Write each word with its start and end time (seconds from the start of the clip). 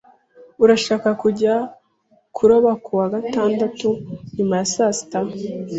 Urashaka 0.63 1.09
kujya 1.21 1.53
kuroba 2.35 2.71
ku 2.83 2.91
wa 2.99 3.07
gatandatu 3.15 3.87
nyuma 4.35 4.53
ya 4.59 4.65
saa 4.73 4.93
sita? 4.97 5.19